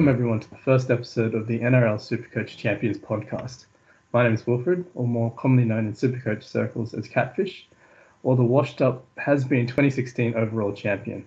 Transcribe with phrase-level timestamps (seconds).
[0.00, 3.66] welcome everyone to the first episode of the NRL Supercoach Champions podcast.
[4.14, 7.68] My name is Wilfred, or more commonly known in Supercoach circles as Catfish,
[8.22, 11.26] or the washed up has been 2016 overall champion.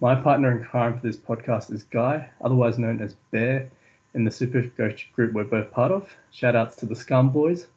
[0.00, 3.70] My partner in crime for this podcast is Guy, otherwise known as Bear,
[4.14, 6.10] in the Supercoach group we're both part of.
[6.32, 7.68] Shout outs to the Scum Boys.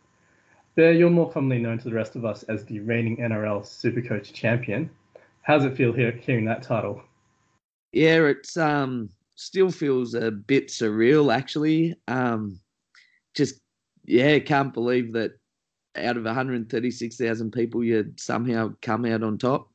[0.73, 4.33] Bear, you're more commonly known to the rest of us as the reigning NRL Supercoach
[4.33, 4.89] champion.
[5.43, 7.03] How's it feel here, hearing that title?
[7.91, 11.95] Yeah, it's um still feels a bit surreal actually.
[12.07, 12.59] Um,
[13.35, 13.59] just
[14.05, 15.31] yeah, can't believe that
[15.95, 19.69] out of 136,000 people, you somehow come out on top.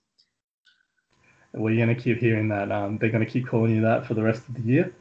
[1.55, 2.71] Well, you're going to keep hearing that.
[2.71, 4.95] Um, they're going to keep calling you that for the rest of the year,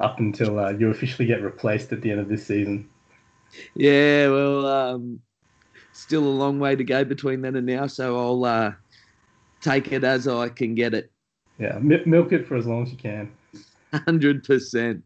[0.00, 2.88] up until uh, you officially get replaced at the end of this season.
[3.74, 5.20] Yeah, well, um,
[5.92, 8.72] still a long way to go between then and now, so I'll uh,
[9.60, 11.12] take it as I can get it.
[11.58, 13.30] Yeah, milk it for as long as you can.
[13.92, 15.04] Hundred percent.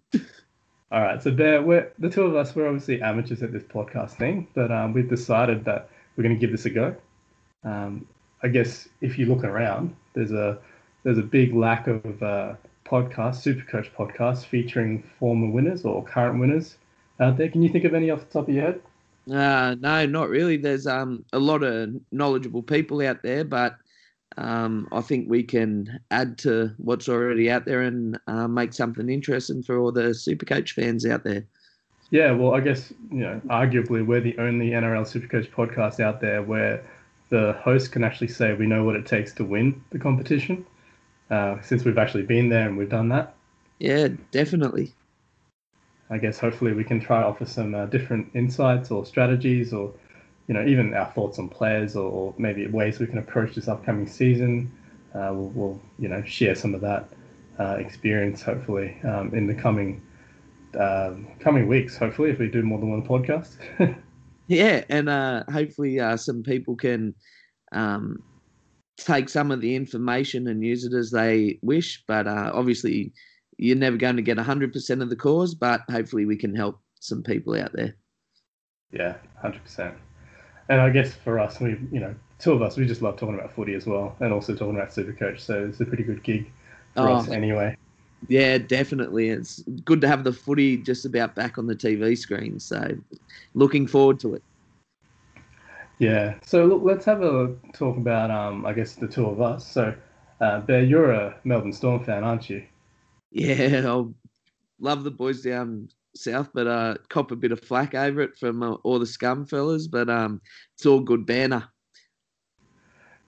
[0.92, 2.54] All right, so Bear, we're the two of us.
[2.54, 6.40] We're obviously amateurs at this podcast thing, but um, we've decided that we're going to
[6.40, 6.94] give this a go.
[7.64, 8.06] Um,
[8.42, 10.58] I guess if you look around, there's a
[11.02, 12.54] there's a big lack of uh,
[12.86, 16.76] podcasts, Supercoach podcasts featuring former winners or current winners
[17.20, 17.48] out there.
[17.48, 18.80] Can you think of any off the top of your head?
[19.30, 20.58] Uh, no, not really.
[20.58, 23.76] There's um, a lot of knowledgeable people out there, but
[24.36, 29.08] um, I think we can add to what's already out there and uh, make something
[29.08, 31.44] interesting for all the Supercoach fans out there.
[32.10, 36.42] Yeah, well, I guess you know, arguably, we're the only NRL Supercoach podcast out there
[36.42, 36.84] where
[37.30, 40.64] the host can actually say we know what it takes to win the competition,
[41.30, 43.34] uh, since we've actually been there and we've done that.
[43.78, 44.92] Yeah, definitely.
[46.10, 49.92] I guess hopefully we can try offer some uh, different insights or strategies or
[50.46, 53.68] you know, even our thoughts on players or, or maybe ways we can approach this
[53.68, 54.70] upcoming season.
[55.14, 57.08] Uh, we'll, we'll, you know, share some of that
[57.58, 60.02] uh, experience hopefully um, in the coming
[60.78, 61.96] um, coming weeks.
[61.96, 63.56] Hopefully, if we do more than one podcast.
[64.48, 67.14] yeah, and uh, hopefully uh, some people can
[67.72, 68.22] um,
[68.98, 72.02] take some of the information and use it as they wish.
[72.06, 73.12] But uh, obviously,
[73.56, 75.54] you're never going to get 100% of the cause.
[75.54, 77.94] But hopefully, we can help some people out there.
[78.90, 79.94] Yeah, hundred percent
[80.68, 83.34] and I guess for us, we you know two of us we just love talking
[83.34, 85.40] about footy as well, and also talking about Supercoach.
[85.40, 86.50] So it's a pretty good gig
[86.94, 87.76] for oh, us anyway.
[88.28, 89.28] Yeah, definitely.
[89.28, 92.58] It's good to have the footy just about back on the TV screen.
[92.58, 92.96] So
[93.54, 94.42] looking forward to it.
[95.98, 96.34] Yeah.
[96.42, 99.66] So look, let's have a talk about um I guess the two of us.
[99.66, 99.94] So
[100.40, 102.64] uh, Bear, you're a Melbourne Storm fan, aren't you?
[103.30, 104.04] Yeah, I
[104.80, 108.62] love the boys down South, but uh, cop a bit of flack over it from
[108.62, 109.86] uh, all the scum fellas.
[109.86, 110.40] But um,
[110.76, 111.68] it's all good banner.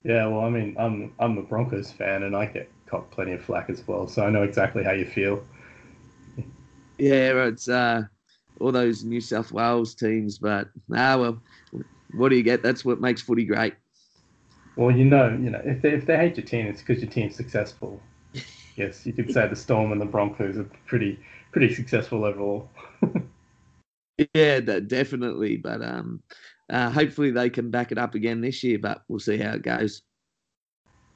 [0.03, 3.41] Yeah, well, I mean, I'm I'm a Broncos fan, and I get cop plenty of
[3.43, 5.43] flack as well, so I know exactly how you feel.
[6.97, 8.03] Yeah, it's uh,
[8.59, 11.41] all those New South Wales teams, but ah, well,
[12.13, 12.63] what do you get?
[12.63, 13.73] That's what makes footy great.
[14.77, 17.11] Well, you know, you know, if they if they hate your team, it's because your
[17.11, 18.01] team's successful.
[18.75, 21.19] yes, you could say the Storm and the Broncos are pretty
[21.51, 22.69] pretty successful overall.
[24.33, 25.57] Yeah, definitely.
[25.57, 26.21] But um,
[26.69, 28.79] uh, hopefully they can back it up again this year.
[28.79, 30.01] But we'll see how it goes.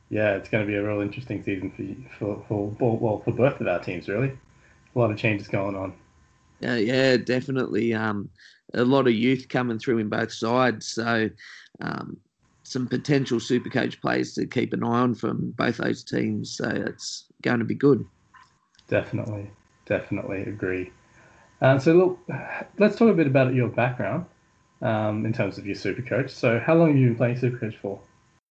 [0.09, 1.71] Yeah, it's going to be a real interesting season
[2.19, 4.07] for for for well for both of our teams.
[4.07, 4.37] Really,
[4.95, 5.93] a lot of changes going on.
[6.59, 7.93] Yeah, yeah, definitely.
[7.93, 8.29] Um,
[8.73, 10.87] a lot of youth coming through in both sides.
[10.87, 11.29] So,
[11.81, 12.17] um,
[12.63, 16.55] some potential super coach players to keep an eye on from both those teams.
[16.55, 18.05] So it's going to be good.
[18.87, 19.49] Definitely,
[19.85, 20.91] definitely agree.
[21.61, 22.19] Um, so look,
[22.77, 24.25] let's talk a bit about your background
[24.81, 26.31] um, in terms of your super coach.
[26.31, 27.99] So how long have you been playing super coach for?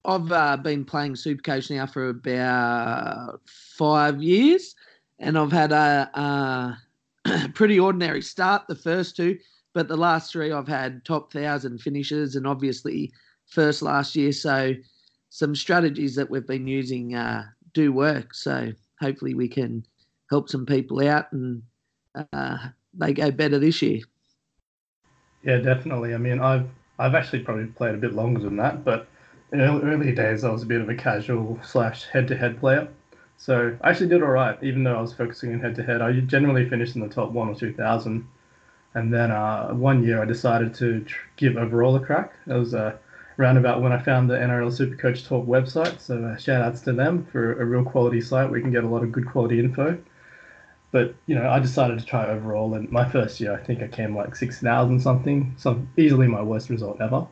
[0.04, 4.74] I've uh, been playing super coach now for about five years,
[5.18, 6.78] and I've had a,
[7.26, 9.38] a pretty ordinary start the first two,
[9.74, 13.12] but the last three I've had top thousand finishes, and obviously
[13.46, 14.32] first last year.
[14.32, 14.74] So
[15.28, 17.44] some strategies that we've been using uh,
[17.74, 18.34] do work.
[18.34, 19.84] So hopefully we can
[20.30, 21.62] help some people out and
[22.32, 24.00] uh, they go better this year.
[25.42, 26.14] Yeah, definitely.
[26.14, 29.08] I mean, I've I've actually probably played a bit longer than that, but
[29.52, 32.88] in early days I was a bit of a casual slash head-to-head player.
[33.38, 36.02] So I actually did all right, even though I was focusing on head-to-head.
[36.02, 38.28] I generally finished in the top one or two thousand,
[38.94, 42.34] and then uh, one year I decided to tr- give overall a crack.
[42.46, 42.96] It was uh,
[43.38, 46.00] around about when I found the NRL Supercoach Talk website.
[46.00, 48.84] So uh, shout outs to them for a real quality site where you can get
[48.84, 49.98] a lot of good quality info.
[50.92, 53.88] But you know, I decided to try overall, and my first year, I think I
[53.88, 57.26] came like six thousand something, so easily my worst result ever.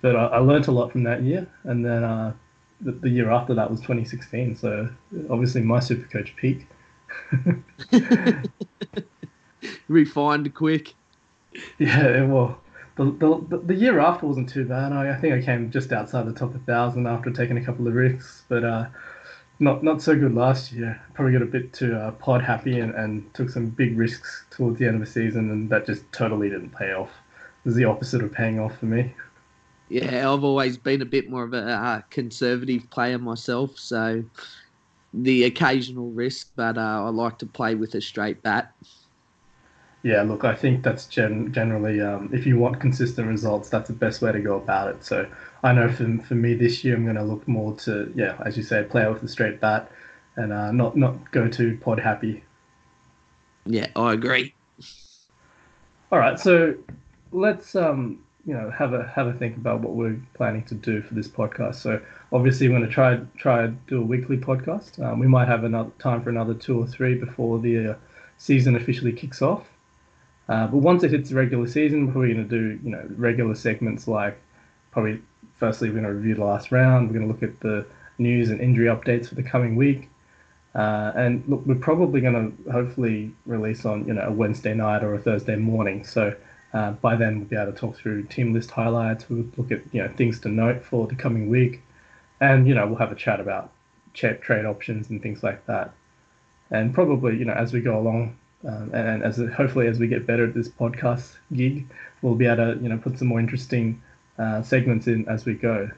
[0.00, 2.32] But I, I learned a lot from that year, and then uh,
[2.80, 4.56] the, the, year after that was 2016.
[4.56, 4.88] So
[5.30, 6.66] obviously my super coach peak.
[9.88, 10.94] Refined quick.
[11.78, 12.58] Yeah, well,
[12.96, 14.92] the, the, the year after wasn't too bad.
[14.92, 17.94] I, I think I came just outside the top 1,000 after taking a couple of
[17.94, 18.86] risks, but uh,
[19.62, 21.00] not not so good last year.
[21.14, 24.78] Probably got a bit too uh, pod happy and, and took some big risks towards
[24.78, 27.10] the end of the season, and that just totally didn't pay off.
[27.64, 29.14] It was the opposite of paying off for me.
[29.88, 34.24] Yeah, I've always been a bit more of a uh, conservative player myself, so
[35.14, 38.72] the occasional risk, but uh, I like to play with a straight bat.
[40.02, 43.94] Yeah, look, I think that's gen- generally, um, if you want consistent results, that's the
[43.94, 45.04] best way to go about it.
[45.04, 45.28] So
[45.62, 48.56] I know for, for me this year, I'm going to look more to, yeah, as
[48.56, 49.90] you say, play with a straight bat
[50.34, 52.42] and uh, not, not go too pod happy.
[53.64, 54.54] Yeah, I agree.
[56.10, 56.74] All right, so
[57.30, 61.00] let's um, you know have a have a think about what we're planning to do
[61.00, 61.76] for this podcast.
[61.76, 62.00] So
[62.32, 65.02] obviously, we're going to try try do a weekly podcast.
[65.02, 67.94] Um, we might have another time for another two or three before the uh,
[68.36, 69.66] season officially kicks off.
[70.52, 73.02] Uh, but once it hits the regular season, we're probably going to do you know
[73.16, 74.38] regular segments like
[74.90, 75.18] probably
[75.56, 77.08] firstly we're going to review the last round.
[77.08, 77.86] We're going to look at the
[78.18, 80.10] news and injury updates for the coming week.
[80.74, 85.02] Uh, and look, we're probably going to hopefully release on you know a Wednesday night
[85.02, 86.04] or a Thursday morning.
[86.04, 86.36] So
[86.74, 89.30] uh, by then we'll be able to talk through team list highlights.
[89.30, 91.80] We'll look at you know things to note for the coming week,
[92.42, 93.72] and you know we'll have a chat about
[94.12, 95.94] trade options and things like that.
[96.70, 98.36] And probably you know as we go along,
[98.66, 101.86] um, and as hopefully as we get better at this podcast gig,
[102.22, 104.00] we'll be able to you know put some more interesting
[104.38, 105.90] uh, segments in as we go.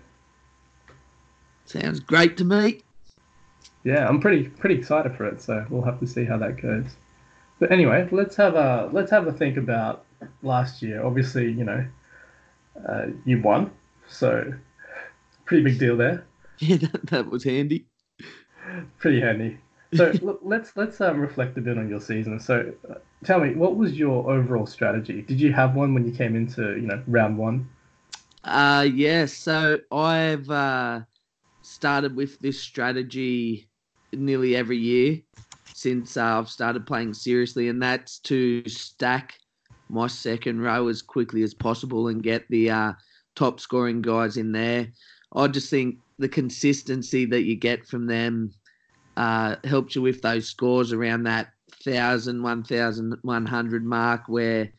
[1.67, 2.83] Sounds great to me.
[3.85, 5.43] Yeah, I'm pretty pretty excited for it.
[5.43, 6.87] So we'll have to see how that goes.
[7.59, 10.05] But anyway, let's have a let's have a think about
[10.43, 11.05] last year.
[11.05, 11.87] Obviously, you know,
[12.89, 13.71] uh, you won,
[14.09, 14.53] so
[15.45, 16.27] pretty big deal there.
[16.61, 17.85] Yeah, that, that was handy.
[18.99, 19.59] Pretty handy.
[19.95, 22.39] So look, let's let's um, reflect a bit on your season.
[22.41, 22.95] So, uh,
[23.25, 25.23] tell me, what was your overall strategy?
[25.23, 27.69] Did you have one when you came into you know round one?
[28.45, 29.27] Uh yeah.
[29.27, 31.01] So I've uh,
[31.63, 33.69] started with this strategy
[34.13, 35.21] nearly every year
[35.73, 39.35] since uh, I've started playing seriously, and that's to stack
[39.89, 42.93] my second row as quickly as possible and get the uh,
[43.35, 44.89] top scoring guys in there.
[45.35, 48.53] I just think the consistency that you get from them
[49.17, 51.53] uh, helps you with those scores around that
[51.85, 54.71] 1,000, 1,100 mark where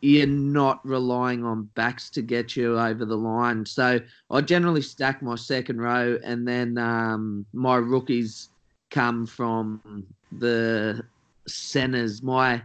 [0.00, 3.64] you're not relying on backs to get you over the line.
[3.64, 3.98] So
[4.30, 8.50] I generally stack my second row and then um, my rookies
[8.90, 11.02] come from the
[11.46, 12.22] centers.
[12.22, 12.62] My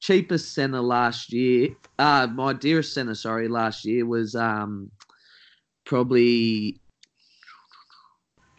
[0.00, 1.68] cheapest center last year,
[2.00, 4.90] uh, my dearest center, sorry, last year was um,
[5.84, 6.80] probably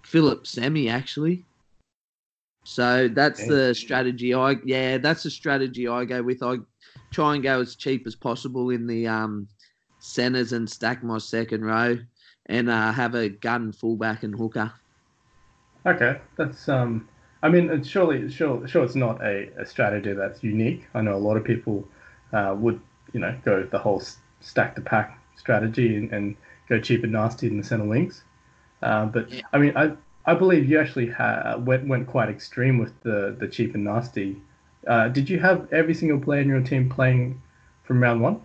[0.04, 1.44] Phillip Sami actually.
[2.64, 6.44] So that's the strategy I yeah, that's the strategy I go with.
[6.44, 6.58] I
[7.10, 9.48] try and go as cheap as possible in the um,
[10.00, 11.98] centers and stack my second row
[12.46, 14.72] and uh, have a gun fullback and hooker.
[15.86, 17.08] Okay, that's um
[17.44, 20.88] I mean, it's surely, sure, sure, it's not a, a strategy that's unique.
[20.94, 21.88] I know a lot of people
[22.34, 22.80] uh, would,
[23.14, 24.02] you know, go the whole
[24.42, 26.36] stack the pack strategy and, and
[26.70, 28.24] go cheap and nasty in the center wings.
[28.84, 29.42] Uh, but yeah.
[29.54, 29.94] I mean, I
[30.26, 34.38] I believe you actually ha- went went quite extreme with the the cheap and nasty.
[34.88, 37.42] Uh, did you have every single player in your team playing
[37.84, 38.42] from round one?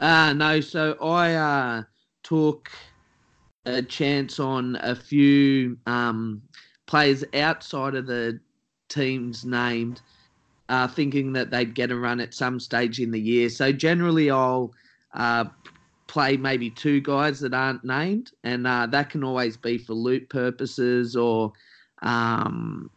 [0.00, 0.60] Uh no.
[0.60, 1.82] So I uh,
[2.22, 2.70] took
[3.66, 6.42] a chance on a few um,
[6.86, 8.38] players outside of the
[8.88, 10.02] teams named,
[10.68, 13.48] uh, thinking that they'd get a run at some stage in the year.
[13.48, 14.72] So generally, I'll
[15.14, 15.46] uh,
[16.14, 20.28] play maybe two guys that aren't named, and uh, that can always be for loop
[20.28, 21.52] purposes or
[22.02, 22.88] um,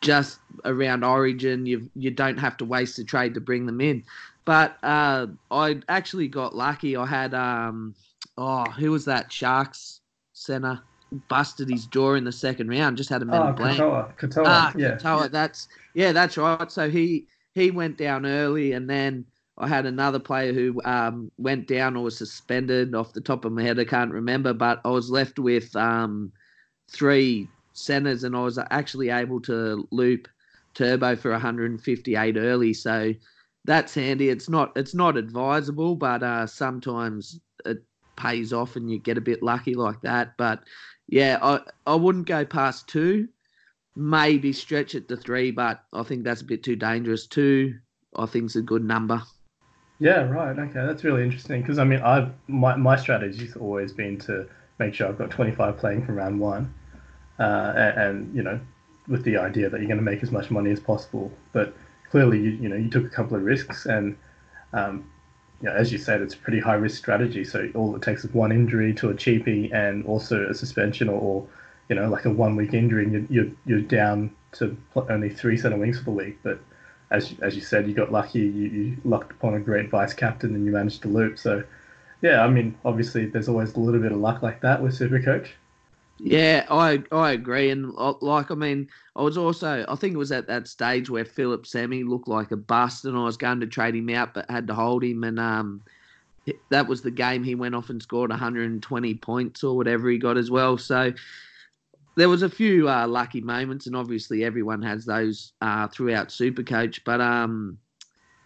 [0.00, 1.66] just around Origin.
[1.66, 4.02] You you don't have to waste a trade to bring them in.
[4.46, 6.96] But uh, I actually got lucky.
[6.96, 7.94] I had um,
[8.38, 9.30] oh, who was that?
[9.30, 10.00] Sharks
[10.32, 10.80] center
[11.28, 12.96] busted his jaw in the second round.
[12.96, 13.78] Just had a minute oh, blank.
[13.78, 14.96] Katoa, Katoa, ah, yeah.
[14.96, 16.72] Katoa, that's yeah, that's right.
[16.72, 19.26] So he he went down early, and then
[19.58, 22.94] I had another player who um, went down or was suspended.
[22.94, 26.32] Off the top of my head, I can't remember, but I was left with um,
[26.88, 30.28] three centers, and I was actually able to loop
[30.74, 32.72] Turbo for 158 early.
[32.72, 33.12] So
[33.64, 34.28] that's handy.
[34.28, 37.82] It's not it's not advisable, but uh, sometimes it
[38.16, 40.36] pays off and you get a bit lucky like that.
[40.36, 40.60] But
[41.08, 43.28] yeah, I, I wouldn't go past two.
[43.96, 47.26] Maybe stretch it to three, but I think that's a bit too dangerous.
[47.26, 47.74] Two,
[48.14, 49.20] I think, is a good number.
[49.98, 50.56] Yeah, right.
[50.56, 54.94] Okay, that's really interesting because I mean, I've my my strategy's always been to make
[54.94, 56.72] sure I've got 25 playing from round one,
[57.38, 58.60] uh, and, and, you know,
[59.08, 61.32] with the idea that you're going to make as much money as possible.
[61.52, 61.76] But
[62.10, 64.16] clearly, you you know you took a couple of risks, and
[64.72, 65.10] um,
[65.62, 67.44] you know, as you said, it's a pretty high risk strategy.
[67.44, 71.20] So all it takes is one injury to a cheapie, and also a suspension, or,
[71.20, 71.48] or
[71.88, 74.76] you know like a one week injury, and you're you're, you're down to
[75.10, 76.38] only three centre wings for the week.
[76.44, 76.60] But
[77.10, 78.40] as as you said, you got lucky.
[78.40, 81.38] You, you lucked upon a great vice captain, and you managed to loop.
[81.38, 81.62] So
[82.22, 85.48] yeah, I mean, obviously, there's always a little bit of luck like that with Supercoach.
[86.18, 90.18] Yeah, I I agree, and uh, like I mean, I was also I think it
[90.18, 93.60] was at that stage where Phillip Sami looked like a bust, and I was going
[93.60, 95.82] to trade him out, but had to hold him, and um,
[96.70, 100.36] that was the game he went off and scored 120 points or whatever he got
[100.36, 100.76] as well.
[100.76, 101.12] So
[102.18, 107.00] there was a few uh, lucky moments, and obviously everyone has those uh, throughout Supercoach.
[107.04, 107.78] But um,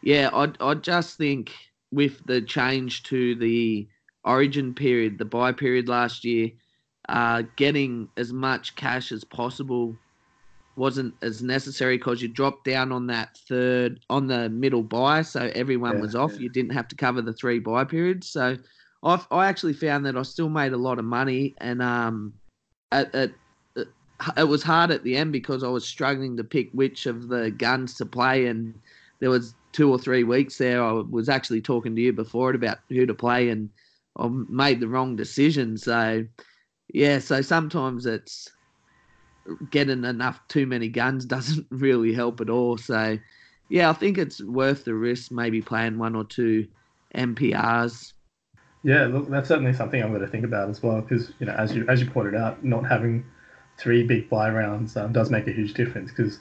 [0.02, 1.52] yeah, I I just think
[1.90, 3.88] with the change to the
[4.24, 6.50] Origin period, the buy period last year
[7.08, 9.96] uh, getting as much cash as possible
[10.76, 15.50] wasn't as necessary because you dropped down on that third on the middle buy, so
[15.54, 16.32] everyone yeah, was off.
[16.34, 16.40] Yeah.
[16.40, 18.28] You didn't have to cover the three buy periods.
[18.28, 18.58] So
[19.02, 22.34] I I actually found that I still made a lot of money, and um,
[22.90, 23.32] at, at
[24.36, 27.50] it was hard at the end because I was struggling to pick which of the
[27.50, 28.74] guns to play, and
[29.20, 30.82] there was two or three weeks there.
[30.82, 33.70] I was actually talking to you before it about who to play, and
[34.16, 35.76] I made the wrong decision.
[35.78, 36.24] So
[36.92, 38.50] yeah, so sometimes it's
[39.70, 42.76] getting enough too many guns doesn't really help at all.
[42.76, 43.18] So
[43.68, 46.66] yeah, I think it's worth the risk maybe playing one or two
[47.14, 48.12] NPRs.
[48.84, 51.52] Yeah, look, that's certainly something I'm going to think about as well because you know,
[51.52, 53.24] as you as you pointed out, not having
[53.78, 56.38] three big buy rounds um, does make a huge difference because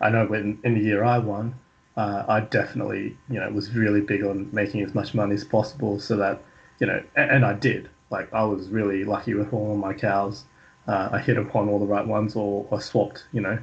[0.00, 1.54] I know when in the year I won,
[1.96, 6.00] uh, I definitely you know was really big on making as much money as possible
[6.00, 6.42] so that
[6.80, 9.92] you know, and, and I did like I was really lucky with all of my
[9.92, 10.44] cows.
[10.86, 13.58] Uh, I hit upon all the right ones, or, or swapped, you know,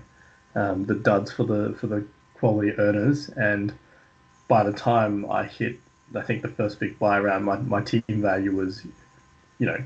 [0.56, 3.30] um, the duds for the for the quality earners.
[3.30, 3.74] And
[4.48, 5.80] by the time I hit,
[6.16, 8.86] I think the first big buy round, my, my team value was,
[9.62, 9.78] you know,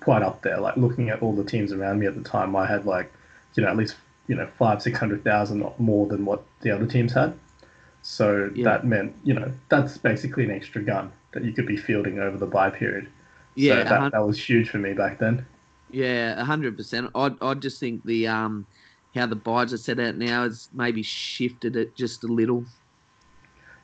[0.00, 0.60] quite up there.
[0.60, 3.10] Like looking at all the teams around me at the time, I had like,
[3.54, 3.96] you know, at least
[4.28, 7.32] you know five six hundred thousand more than what the other teams had.
[8.02, 8.64] So yeah.
[8.64, 12.36] that meant, you know, that's basically an extra gun that you could be fielding over
[12.36, 13.08] the buy period.
[13.54, 15.46] Yeah, so that, that was huge for me back then.
[15.90, 17.10] Yeah, hundred percent.
[17.14, 18.66] I I just think the um
[19.14, 22.66] how the buys are set out now has maybe shifted it just a little.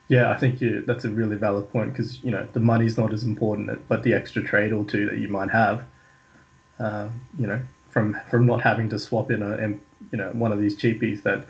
[0.08, 3.12] Yeah, I think you, that's a really valid point because you know the money's not
[3.12, 5.84] as important, but the extra trade or two that you might have,
[6.80, 7.60] uh, you know,
[7.90, 9.68] from from not having to swap in a
[10.10, 11.46] you know one of these cheapies that,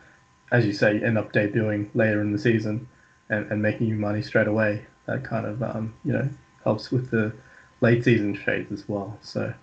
[0.50, 2.88] as you say, end up debuting later in the season,
[3.30, 4.84] and, and making you money straight away.
[5.06, 6.28] That kind of um, you know
[6.64, 7.32] helps with the
[7.80, 9.16] late season trades as well.
[9.22, 9.54] So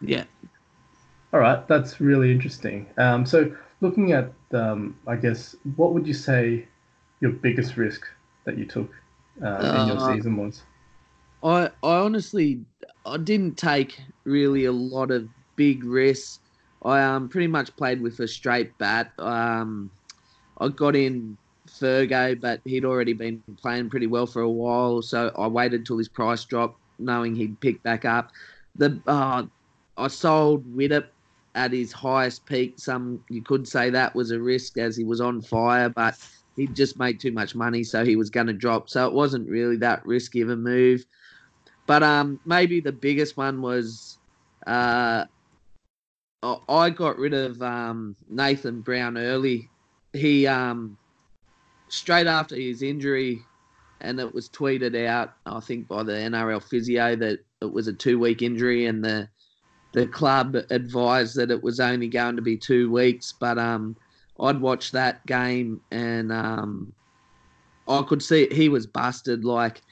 [0.00, 0.24] yeah.
[1.32, 2.86] All right, that's really interesting.
[2.96, 6.66] Um, so looking at, um, I guess, what would you say
[7.20, 8.06] your biggest risk
[8.48, 8.90] that you took
[9.44, 10.62] uh, in your uh, season was?
[11.42, 12.60] I I honestly
[13.04, 16.40] I didn't take really a lot of big risks.
[16.82, 19.12] I um pretty much played with a straight bat.
[19.18, 19.90] Um,
[20.60, 21.36] I got in
[21.68, 25.98] Fergo, but he'd already been playing pretty well for a while, so I waited till
[25.98, 28.30] his price dropped knowing he'd pick back up.
[28.76, 29.44] The uh,
[29.98, 31.08] I sold Widdop
[31.54, 32.78] at his highest peak.
[32.78, 36.16] Some you could say that was a risk as he was on fire, but
[36.58, 38.90] he just made too much money, so he was going to drop.
[38.90, 41.04] So it wasn't really that risky of a move.
[41.86, 44.18] But um, maybe the biggest one was
[44.66, 45.24] uh,
[46.42, 49.68] I got rid of um, Nathan Brown early.
[50.12, 50.96] He um,
[51.88, 53.42] straight after his injury,
[54.00, 57.92] and it was tweeted out, I think, by the NRL physio that it was a
[57.92, 59.28] two-week injury, and the
[59.92, 63.32] the club advised that it was only going to be two weeks.
[63.32, 63.96] But um,
[64.40, 66.92] I'd watched that game, and um,
[67.88, 69.44] I could see he was busted.
[69.44, 69.82] Like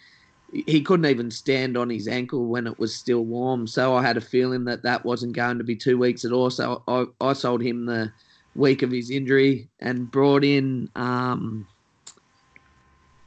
[0.52, 3.66] he couldn't even stand on his ankle when it was still warm.
[3.66, 6.50] So I had a feeling that that wasn't going to be two weeks at all.
[6.50, 8.12] So I, I sold him the
[8.54, 10.88] week of his injury and brought in.
[10.94, 11.66] Um,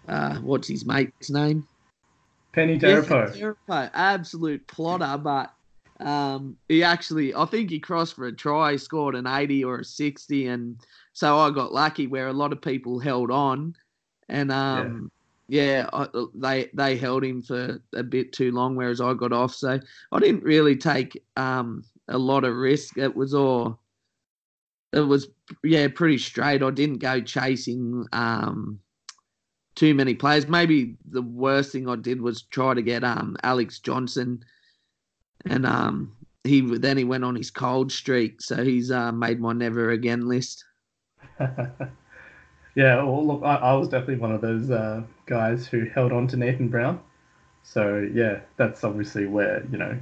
[0.07, 1.67] uh, what's his mate's name?
[2.55, 3.31] Peni Terepo.
[3.31, 5.53] Terepo, absolute plotter, but
[5.99, 9.85] um, he actually, I think he crossed for a try, scored an 80 or a
[9.85, 10.77] 60, and
[11.19, 13.75] so I got lucky where a lot of people held on,
[14.29, 15.11] and um,
[15.49, 19.33] yeah, yeah I, they they held him for a bit too long, whereas I got
[19.33, 19.53] off.
[19.53, 19.81] So
[20.13, 22.97] I didn't really take um, a lot of risk.
[22.97, 23.81] It was all,
[24.93, 25.27] it was
[25.61, 26.63] yeah, pretty straight.
[26.63, 28.05] I didn't go chasing.
[28.13, 28.79] Um,
[29.75, 30.47] too many players.
[30.47, 34.41] Maybe the worst thing I did was try to get um Alex Johnston,
[35.45, 39.51] and um he then he went on his cold streak, so he's uh, made my
[39.51, 40.63] never again list.
[42.75, 46.27] yeah, well, look, I, I, was definitely one of those uh, guys who held on
[46.27, 46.99] to Nathan Brown.
[47.63, 49.97] So yeah, that's obviously where you know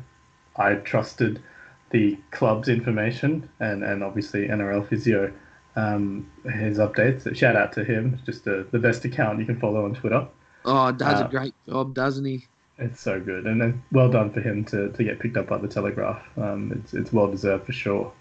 [0.55, 1.41] I trusted
[1.89, 5.33] the club's information and and obviously NRL Physio
[5.77, 7.33] um, his updates.
[7.35, 10.27] Shout out to him, just the, the best account you can follow on Twitter.
[10.65, 12.45] Oh, does uh, a great job, doesn't he?
[12.79, 15.57] It's so good, and then well done for him to, to get picked up by
[15.57, 16.21] the Telegraph.
[16.37, 18.11] Um, it's it's well deserved for sure.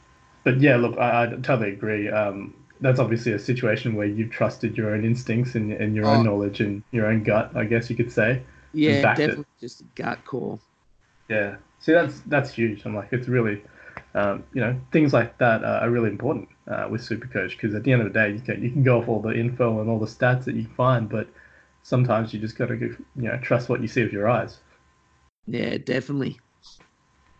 [0.45, 2.09] But yeah, look, I, I totally agree.
[2.09, 6.15] Um, that's obviously a situation where you've trusted your own instincts and, and your oh.
[6.15, 8.43] own knowledge and your own gut, I guess you could say.
[8.73, 9.61] Yeah, definitely it.
[9.61, 10.61] just a gut call.
[11.29, 12.85] Yeah, see, that's that's huge.
[12.85, 13.63] I'm like, it's really,
[14.15, 17.93] um, you know, things like that are really important uh, with Supercoach because at the
[17.93, 19.99] end of the day, you can you can go off all the info and all
[19.99, 21.29] the stats that you find, but
[21.83, 24.59] sometimes you just got to you know trust what you see with your eyes.
[25.47, 26.39] Yeah, definitely.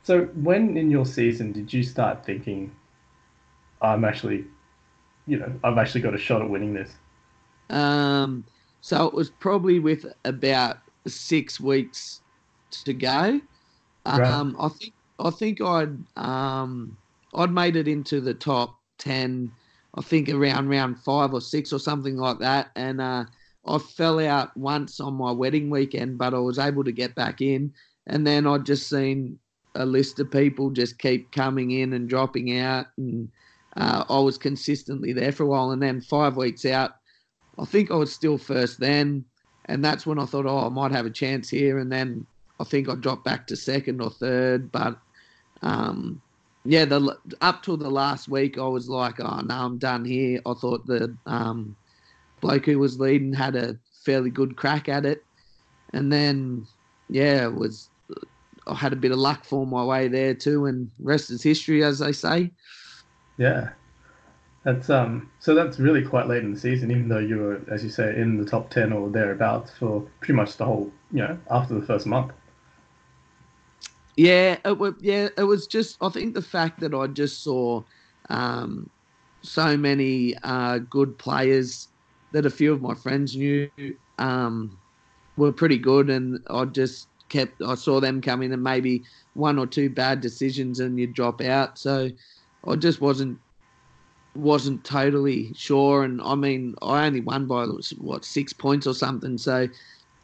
[0.05, 2.71] So when in your season did you start thinking,
[3.83, 4.45] I'm actually,
[5.27, 6.93] you know, I've actually got a shot at winning this?
[7.71, 8.45] Um,
[8.81, 12.21] so it was probably with about six weeks
[12.85, 13.41] to go.
[14.07, 14.21] Right.
[14.23, 16.97] Um, I think I think I'd um,
[17.35, 19.51] I'd made it into the top ten.
[19.95, 23.25] I think around round five or six or something like that, and uh,
[23.67, 27.41] I fell out once on my wedding weekend, but I was able to get back
[27.41, 27.73] in.
[28.07, 29.39] And then I'd just seen
[29.75, 33.29] a list of people just keep coming in and dropping out, and
[33.77, 35.71] uh, I was consistently there for a while.
[35.71, 36.93] And then five weeks out,
[37.59, 39.25] I think I was still first then,
[39.67, 41.79] and that's when I thought, oh, I might have a chance here.
[41.79, 42.27] And then
[42.61, 44.99] I think I dropped back to second or third, but
[45.63, 46.21] um,
[46.65, 50.41] yeah, the up till the last week, I was like, oh no, I'm done here.
[50.45, 51.77] I thought the um,
[52.41, 55.25] bloke who was leading had a fairly good crack at it,
[55.93, 56.67] and then
[57.09, 57.89] yeah, was
[58.67, 61.85] I had a bit of luck for my way there too, and rest is history,
[61.85, 62.51] as they say.
[63.39, 63.71] Yeah,
[64.65, 65.31] that's um.
[65.41, 68.19] So that's really quite late in the season, even though you were, as you say,
[68.19, 71.87] in the top ten or thereabouts for pretty much the whole, you know, after the
[71.87, 72.33] first month.
[74.17, 74.95] Yeah, it was.
[75.01, 75.97] Yeah, it was just.
[76.01, 77.83] I think the fact that I just saw
[78.31, 78.91] um,
[79.43, 81.89] so many uh, good players
[82.33, 83.71] that a few of my friends knew
[84.19, 84.79] um,
[85.37, 87.63] were pretty good, and I just kept.
[87.63, 91.79] I saw them coming, and maybe one or two bad decisions, and you drop out.
[91.79, 92.11] So
[92.65, 93.39] I just wasn't
[94.35, 97.67] wasn't totally sure, and I mean, I only won by
[97.99, 99.39] what six points or something.
[99.39, 99.69] So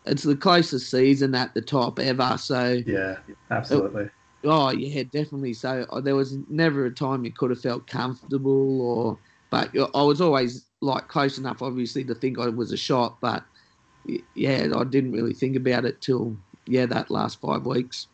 [0.06, 2.36] it's the closest season at the top ever.
[2.38, 3.16] So yeah,
[3.50, 4.04] absolutely.
[4.04, 4.10] It,
[4.44, 5.54] oh yeah, definitely.
[5.54, 9.18] So uh, there was never a time you could have felt comfortable, or
[9.50, 13.18] but I was always like close enough, obviously, to think I was a shot.
[13.20, 13.44] But
[14.34, 18.08] yeah, I didn't really think about it till yeah that last five weeks.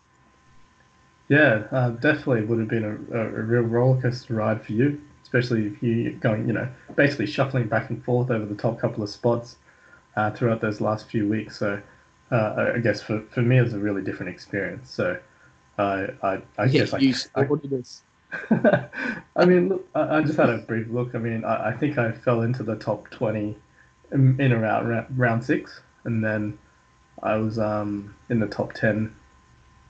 [1.28, 5.82] Yeah, uh, definitely would have been a, a, real rollercoaster ride for you, especially if
[5.82, 9.56] you going, you know, basically shuffling back and forth over the top couple of spots
[10.16, 11.58] uh, throughout those last few weeks.
[11.58, 11.80] So
[12.30, 14.90] uh, I guess for, for me, it was a really different experience.
[14.90, 15.18] So
[15.76, 18.02] I I, I yeah, guess you I, this.
[19.36, 21.14] I mean, look, I, I, just had a brief look.
[21.14, 23.56] I mean, I, I think I fell into the top 20
[24.12, 26.58] in, in around round, round six, and then
[27.22, 29.14] I was um, in the top 10,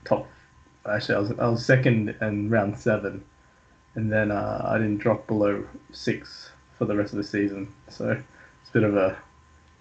[0.05, 0.27] top
[0.87, 3.23] actually I was I was second in round seven,
[3.95, 7.73] and then uh, I didn't drop below six for the rest of the season.
[7.89, 8.11] So
[8.61, 9.17] it's a bit of a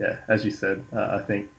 [0.00, 1.50] yeah, as you said, uh, I think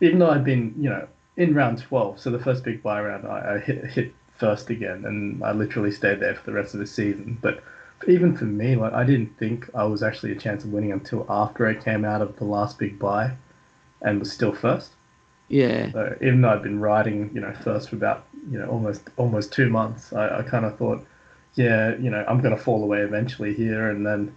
[0.00, 3.26] even though I'd been, you know, in round 12, so the first big buy round,
[3.26, 6.80] I, I hit, hit first again, and I literally stayed there for the rest of
[6.80, 7.38] the season.
[7.40, 7.62] But
[8.06, 11.26] even for me, like I didn't think I was actually a chance of winning until
[11.28, 13.32] after I came out of the last big buy,
[14.02, 14.92] and was still first.
[15.48, 15.90] Yeah.
[15.92, 19.52] So even though I'd been riding, you know, first for about you know almost almost
[19.52, 21.04] two months, I, I kind of thought,
[21.54, 24.34] yeah, you know, I'm gonna fall away eventually here, and then,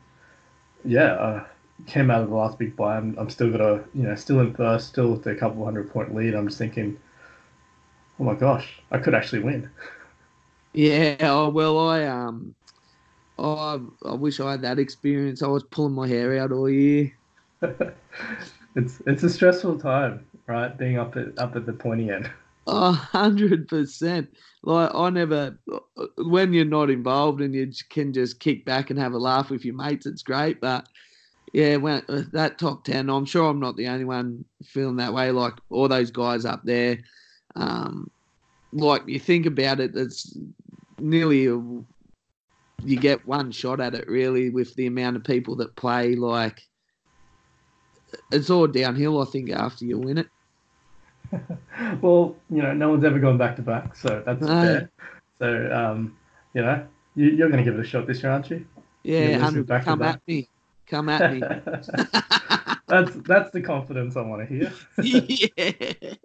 [0.86, 1.46] yeah, uh,
[1.88, 2.98] came out of the last big buy.
[2.98, 6.16] I'm, I'm still gonna you know still in first, still with a couple hundred point
[6.16, 6.34] lead.
[6.36, 6.98] I'm just thinking,
[8.20, 9.70] oh my gosh, I could actually win.
[10.74, 11.18] Yeah.
[11.22, 12.56] Oh well, I um,
[13.38, 15.42] oh, I wish I had that experience.
[15.44, 17.12] I was pulling my hair out all year.
[18.76, 20.76] it's it's a stressful time, right?
[20.78, 22.30] Being up at up at the pointy end.
[22.68, 24.30] A hundred percent.
[24.64, 25.58] Like I never,
[26.18, 29.66] when you're not involved and you can just kick back and have a laugh with
[29.66, 30.62] your mates, it's great.
[30.62, 30.88] But
[31.54, 35.14] yeah, when uh, that top ten, I'm sure I'm not the only one feeling that
[35.14, 35.32] way.
[35.32, 37.00] Like all those guys up there,
[37.56, 38.12] um,
[38.72, 40.38] like you think about it, it's
[41.00, 41.54] nearly a,
[42.84, 46.16] you get one shot at it really with the amount of people that play.
[46.16, 46.62] Like
[48.32, 50.28] it's all downhill, I think, after you win it.
[52.02, 54.48] well, you know, no one's ever gone back to back, so that's no.
[54.48, 54.92] fair.
[55.40, 56.18] So, um,
[56.54, 58.66] you know, you, are going to give it a shot this year, aren't you?
[59.04, 59.50] Yeah,
[59.84, 60.48] come at me
[60.92, 61.40] Come at me.
[62.88, 64.74] that's that's the confidence I want to hear.
[65.02, 66.16] yeah.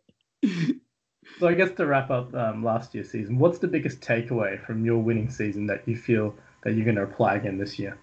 [1.39, 4.85] So I guess to wrap up um, last year's season, what's the biggest takeaway from
[4.85, 7.97] your winning season that you feel that you're going to apply again this year?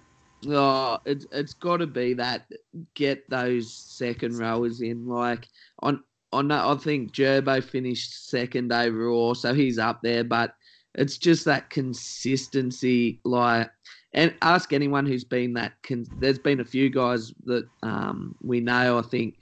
[0.47, 2.49] Oh, it's it's got to be that
[2.93, 5.05] get those second rowers in.
[5.05, 6.01] Like on
[6.33, 10.23] on I think Gerbo finished second overall, so he's up there.
[10.23, 10.55] But
[10.95, 13.19] it's just that consistency.
[13.23, 13.69] Like,
[14.13, 15.73] and ask anyone who's been that.
[15.83, 18.99] Con- there's been a few guys that um, we know.
[18.99, 19.35] I think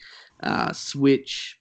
[0.44, 1.58] uh, Switch.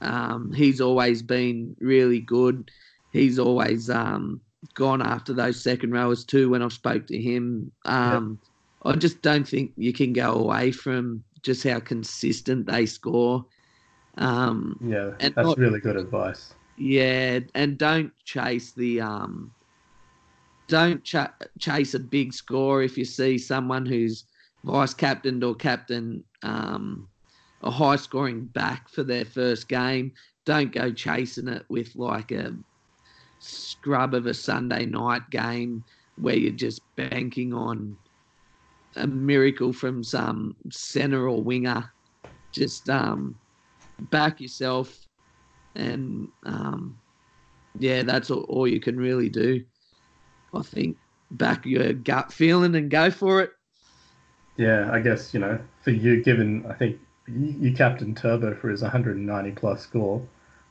[0.00, 2.70] Um, he's always been really good.
[3.12, 4.40] He's always um,
[4.74, 6.50] gone after those second rowers too.
[6.50, 8.40] When I've spoke to him, um,
[8.84, 8.94] yep.
[8.94, 13.44] I just don't think you can go away from just how consistent they score.
[14.18, 16.54] Um, yeah, that's not, really good advice.
[16.76, 19.52] Yeah, and don't chase the um,
[20.68, 21.16] don't ch-
[21.58, 24.24] chase a big score if you see someone who's
[24.64, 27.08] vice captained or captain um,
[27.62, 30.12] a high scoring back for their first game.
[30.44, 32.54] Don't go chasing it with like a
[33.38, 35.84] scrub of a Sunday night game
[36.16, 37.96] where you're just banking on
[38.96, 41.90] a miracle from some center or winger.
[42.52, 43.34] Just um,
[44.10, 45.06] back yourself,
[45.74, 46.98] and um,
[47.78, 49.64] yeah, that's all, all you can really do.
[50.54, 50.96] I think
[51.30, 53.50] back your gut feeling and go for it.
[54.56, 58.68] Yeah, I guess you know for you, given I think you, you captained Turbo for
[58.68, 60.22] his 190 plus score,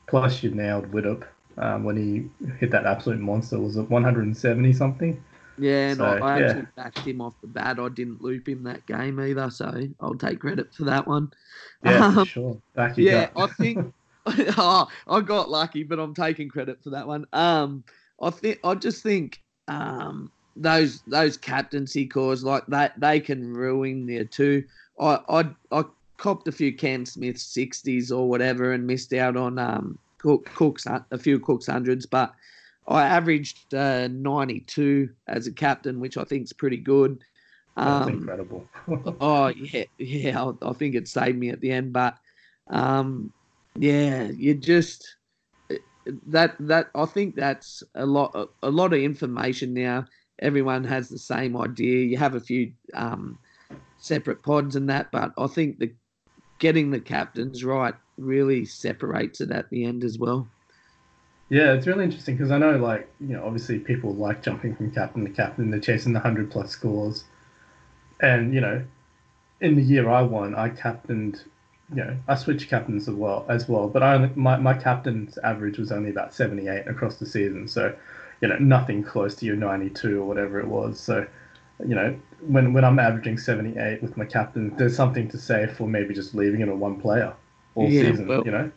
[0.06, 1.24] plus you nailed Widdop
[1.58, 3.58] um, when he hit that absolute monster.
[3.58, 5.22] Was it 170 something?
[5.58, 6.46] Yeah, and so, I, I yeah.
[6.46, 7.78] actually backed him off the bat.
[7.78, 11.30] I didn't loop him that game either, so I'll take credit for that one.
[11.84, 12.56] Yeah, um, sure.
[12.74, 13.92] Back you yeah, I think
[14.26, 17.26] oh, I got lucky, but I'm taking credit for that one.
[17.32, 17.82] Um,
[18.20, 24.08] I think I just think um, those those captaincy cores like that they can ruin
[24.08, 24.64] you too.
[25.00, 25.84] I I I
[26.18, 30.86] copped a few Cam Smith sixties or whatever and missed out on um Cook, Cook's
[30.86, 32.32] a few Cook's hundreds, but
[32.88, 37.22] I averaged uh, 92 as a captain, which I think is pretty good.
[37.76, 38.68] Um, incredible.
[39.20, 40.44] oh yeah, yeah.
[40.44, 42.18] I, I, think it saved me at the end, but
[42.68, 43.32] um,
[43.76, 45.16] yeah, you just
[46.26, 50.04] that that I think that's a lot a, a lot of information now.
[50.40, 52.04] Everyone has the same idea.
[52.04, 53.38] You have a few um,
[53.98, 55.92] separate pods and that, but I think the
[56.58, 60.46] getting the captains right really separates it at the end as well.
[61.52, 64.90] Yeah, it's really interesting because I know, like, you know, obviously people like jumping from
[64.90, 65.70] captain to captain.
[65.70, 67.24] They're chasing the hundred plus scores,
[68.20, 68.82] and you know,
[69.60, 71.44] in the year I won, I captained.
[71.94, 75.36] You know, I switched captains as well as well, but I only, my my captain's
[75.44, 77.68] average was only about seventy eight across the season.
[77.68, 77.94] So,
[78.40, 80.98] you know, nothing close to your ninety two or whatever it was.
[80.98, 81.26] So,
[81.86, 85.66] you know, when when I'm averaging seventy eight with my captain, there's something to say
[85.66, 87.34] for maybe just leaving it on one player
[87.74, 88.26] all yeah, season.
[88.26, 88.72] Well, you know.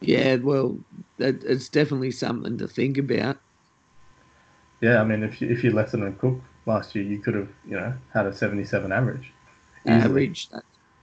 [0.00, 0.78] Yeah, well,
[1.18, 3.38] that, it's definitely something to think about.
[4.80, 7.34] Yeah, I mean, if you, if you left it on Cook last year, you could
[7.34, 9.32] have, you know, had a 77 average.
[9.86, 10.02] Easily.
[10.02, 10.48] Average.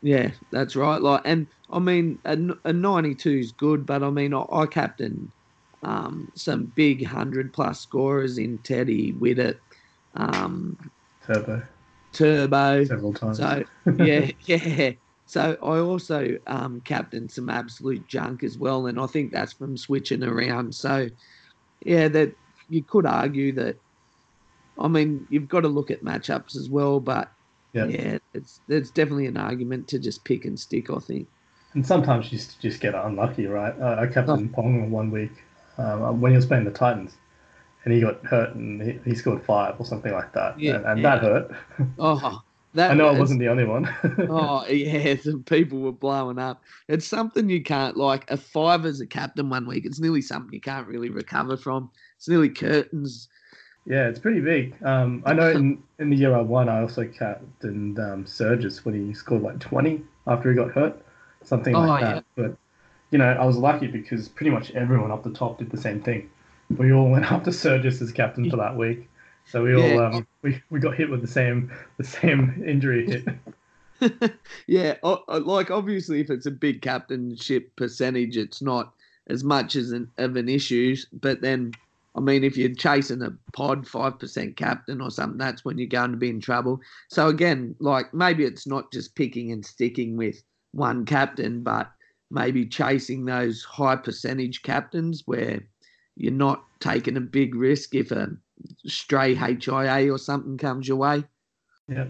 [0.04, 1.01] Yeah, that's right.
[1.01, 5.32] Like, and I mean, a, a 92 is good, but I mean, I, I captain
[5.84, 9.58] um, some big hundred plus scorers in Teddy, Widdop,
[10.15, 10.77] um,
[11.25, 11.62] Turbo,
[12.13, 13.38] Turbo, several times.
[13.38, 13.63] So
[13.97, 14.91] yeah, yeah.
[15.32, 19.78] So I also um, captained some absolute junk as well, and I think that's from
[19.78, 20.76] switching around.
[20.76, 21.08] So
[21.86, 22.36] yeah, that
[22.67, 23.78] you could argue that.
[24.78, 27.32] I mean, you've got to look at matchups as well, but
[27.72, 30.89] yeah, yeah it's it's definitely an argument to just pick and stick.
[30.89, 31.30] I think.
[31.76, 33.74] And sometimes you just get unlucky, right?
[33.80, 34.62] Uh, I captained oh.
[34.62, 35.32] Pong one week
[35.78, 37.15] um, when he was playing the Titans,
[37.86, 40.86] and he got hurt and he, he scored five or something like that, yeah, and,
[40.88, 41.15] and yeah.
[41.15, 41.52] that hurt.
[42.00, 43.93] oh, that, I know I wasn't the only one.
[44.29, 46.63] oh yeah, some people were blowing up.
[46.88, 49.86] It's something you can't like a five as a captain one week.
[49.86, 51.89] It's nearly something you can't really recover from.
[52.17, 53.27] It's nearly curtains.
[53.86, 54.75] Yeah, it's pretty big.
[54.84, 59.07] Um, I know in, in the year I won, I also captained um, Surges when
[59.07, 61.03] he scored like twenty after he got hurt,
[61.43, 62.15] something like oh, that.
[62.15, 62.21] Yeah.
[62.36, 62.57] But
[63.10, 66.01] you know, I was lucky because pretty much everyone up the top did the same
[66.01, 66.29] thing.
[66.69, 69.10] We all went up to Surges as captain for that week.
[69.52, 74.34] So we all um, we, we got hit with the same the same injury hit.
[74.68, 78.94] yeah, like obviously, if it's a big captainship percentage, it's not
[79.28, 80.96] as much as an, of an issue.
[81.12, 81.74] But then,
[82.16, 85.88] I mean, if you're chasing a pod five percent captain or something, that's when you're
[85.88, 86.80] going to be in trouble.
[87.10, 91.92] So again, like maybe it's not just picking and sticking with one captain, but
[92.30, 95.60] maybe chasing those high percentage captains where
[96.16, 98.32] you're not taking a big risk if a
[98.86, 101.24] stray HIA or something comes your way.
[101.88, 102.06] Yeah.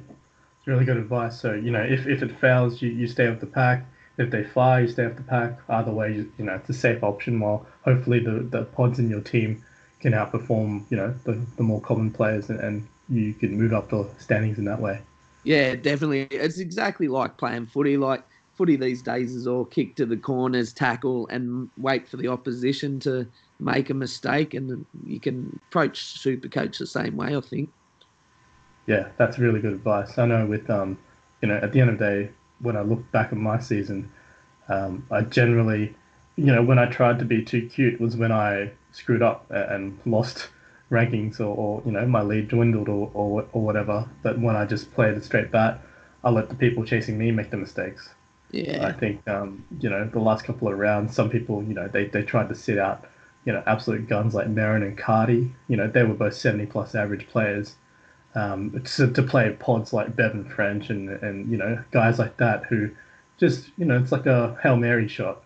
[0.61, 1.39] It's really good advice.
[1.39, 3.85] So you know, if, if it fails, you, you stay with the pack.
[4.17, 5.59] If they fire, you stay with the pack.
[5.69, 7.39] Either way, you, you know, it's a safe option.
[7.39, 9.63] While hopefully the, the pods in your team
[9.99, 13.89] can outperform, you know, the, the more common players, and, and you can move up
[13.89, 15.01] the standings in that way.
[15.43, 16.27] Yeah, definitely.
[16.29, 17.97] It's exactly like playing footy.
[17.97, 22.27] Like footy these days is all kick to the corners, tackle, and wait for the
[22.27, 23.25] opposition to
[23.61, 24.53] make a mistake.
[24.53, 27.69] And you can approach Super Coach the same way, I think.
[28.87, 30.17] Yeah, that's really good advice.
[30.17, 30.97] I know with um,
[31.41, 34.11] you know, at the end of the day, when I look back at my season,
[34.69, 35.95] um, I generally,
[36.35, 39.97] you know, when I tried to be too cute was when I screwed up and
[40.05, 40.49] lost
[40.91, 44.07] rankings or, or you know my lead dwindled or, or, or whatever.
[44.23, 45.81] But when I just played a straight bat,
[46.23, 48.09] I let the people chasing me make the mistakes.
[48.51, 48.85] Yeah.
[48.85, 52.05] I think um, you know the last couple of rounds, some people you know they,
[52.05, 53.05] they tried to sit out
[53.45, 55.53] you know absolute guns like Merrin and Cardi.
[55.67, 57.75] You know they were both seventy plus average players.
[58.33, 62.63] Um, to, to play pods like Bevan French and and you know guys like that
[62.65, 62.89] who
[63.37, 65.43] just you know it's like a hail mary shot.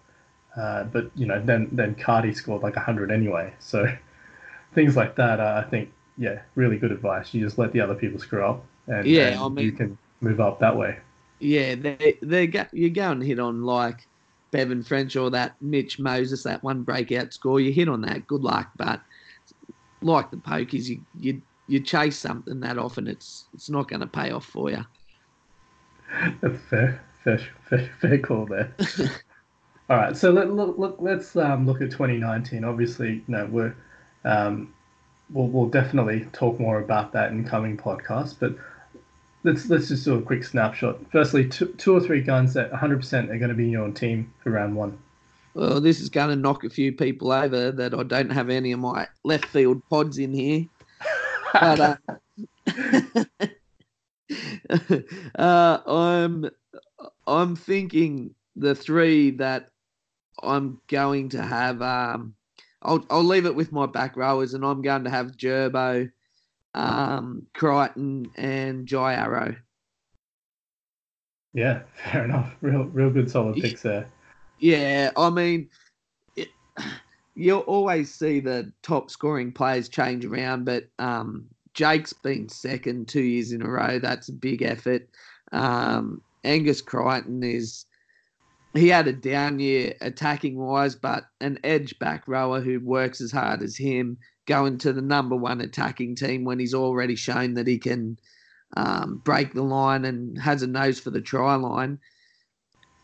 [0.56, 3.54] Uh, but you know then then Cardi scored like hundred anyway.
[3.60, 3.88] So
[4.76, 7.34] things like that, uh, I think yeah, really good advice.
[7.34, 9.98] You just let the other people screw up, and, Yeah, and I mean- you can
[10.22, 10.98] move up that way.
[11.40, 14.08] Yeah, they they go, you're going to hit on like
[14.56, 17.60] Bevan French or that Mitch Moses, that one breakout score.
[17.60, 18.72] You hit on that, good luck.
[18.78, 19.02] But
[20.02, 24.08] like the pokies, you you you chase something that often, it's it's not going to
[24.08, 24.86] pay off for you.
[26.42, 28.74] That's fair, fair, fair, fair call there.
[29.90, 32.64] All right, so let, look, look, let's um, look at 2019.
[32.64, 33.76] Obviously, you know, we're
[34.24, 34.74] um,
[35.32, 38.36] we'll, we'll definitely talk more about that in coming podcasts.
[38.40, 38.56] But
[39.46, 41.00] let's let's just do a quick snapshot.
[41.12, 44.34] Firstly, two, two or three guns that 100% are going to be in your team
[44.44, 44.98] for round one.
[45.54, 48.74] Well, this is going to knock a few people over that I don't have any
[48.74, 50.66] of my left field pods in here.
[51.54, 51.96] But uh,
[55.40, 56.50] uh, I'm
[57.28, 59.70] I'm thinking the three that
[60.44, 61.82] I'm going to have.
[61.82, 62.36] Um,
[62.82, 66.12] I'll I'll leave it with my back rowers, and I'm going to have Gerbo,
[66.76, 69.56] um, Crichton, and Jai Arrow.
[71.54, 72.54] yeah, fair enough.
[72.62, 74.08] Real, real good, solid picks there.
[74.60, 75.70] Yeah, I mean,
[76.36, 76.50] it,
[77.36, 83.24] you'll always see the top scoring players change around, but um, Jake's been second two
[83.24, 83.98] years in a row.
[83.98, 85.10] That's a big effort.
[85.52, 87.86] Um, Angus Crichton is.
[88.74, 93.32] He had a down year attacking wise, but an edge back rower who works as
[93.32, 97.68] hard as him going to the number one attacking team when he's already shown that
[97.68, 98.18] he can
[98.78, 102.00] um, break the line and has a nose for the try line.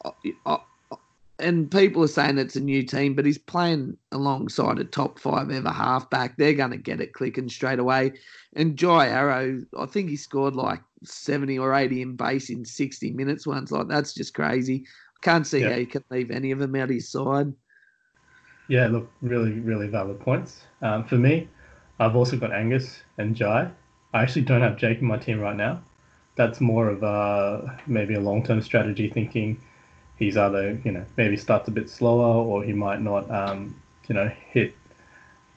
[0.05, 0.57] I- I-
[1.39, 5.49] and people are saying it's a new team, but he's playing alongside a top five
[5.49, 6.37] ever halfback.
[6.37, 8.13] They're going to get it clicking straight away.
[8.53, 13.11] And Jai Arrow, I think he scored like 70 or 80 in base in 60
[13.13, 13.71] minutes once.
[13.71, 14.85] Like, that's just crazy.
[15.21, 15.71] Can't see Yeah.
[15.71, 17.51] how you can leave any of them out of his side.
[18.71, 20.61] Yeah, look, really, really valid points.
[20.81, 21.49] Um, for me,
[21.99, 23.69] I've also got Angus and Jai.
[24.13, 25.81] I actually don't have Jake in my team right now.
[26.37, 29.59] That's more of a maybe a long-term strategy, thinking
[30.15, 33.75] he's either you know maybe starts a bit slower or he might not um,
[34.07, 34.73] you know hit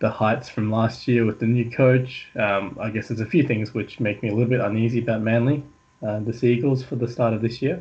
[0.00, 2.27] the heights from last year with the new coach.
[2.35, 5.20] Um, I guess there's a few things which make me a little bit uneasy about
[5.22, 5.62] Manly,
[6.03, 7.81] uh, the Seagulls for the start of this year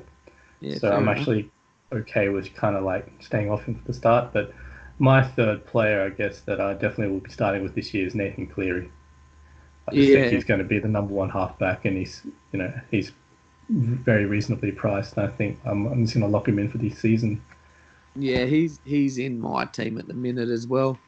[0.62, 1.18] Yeah, so I'm enough.
[1.18, 1.50] actually
[1.92, 4.32] okay with kind of like staying off him for the start.
[4.32, 4.54] But
[5.00, 8.16] my third player, I guess, that I definitely will be starting with this year is
[8.16, 8.92] Nathan Cleary.
[9.88, 10.22] I just Yeah.
[10.22, 13.12] think he's going to be the number one halfback, and he's you know he's
[13.70, 15.18] very reasonably priced.
[15.18, 17.42] And I think I'm, I'm just going to lock him in for this season.
[18.16, 21.00] Yeah, he's he's in my team at the minute as well.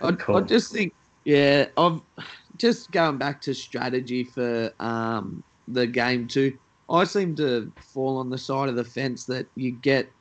[0.00, 0.94] I, I just think,
[1.24, 2.00] yeah, I've
[2.56, 6.58] just going back to strategy for um, the game too.
[6.88, 10.12] I seem to fall on the side of the fence that you get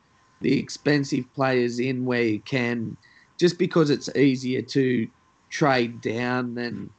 [0.41, 2.95] the expensive players in where you can,
[3.39, 5.07] just because it's easier to
[5.49, 6.89] trade down than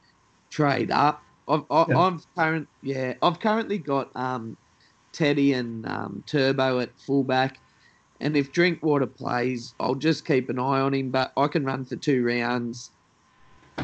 [0.51, 1.23] trade up.
[1.49, 1.99] I've, I, Yeah.
[1.99, 4.57] I've current, yeah, I've currently got um,
[5.13, 7.59] Teddy and um, Turbo at fullback.
[8.21, 11.11] And if Drinkwater plays, I'll just keep an eye on him.
[11.11, 12.91] But I can run for two rounds,